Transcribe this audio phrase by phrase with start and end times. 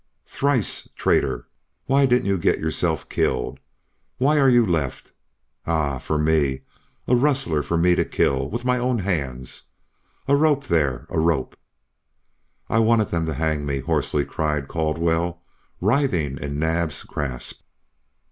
[0.25, 1.47] Thrice traitor!...
[1.85, 3.59] Why didn't you get yourself killed?...
[4.17, 5.11] Why are you left?
[5.67, 6.01] Ah h!
[6.01, 6.61] for me
[7.07, 9.67] a rustler for me to kill with my own hands!
[10.27, 11.55] A rope there a rope!"
[12.67, 15.39] "I wanted them to hang me," hoarsely cried Caldwell,
[15.79, 17.61] writhing in Naab's grasp.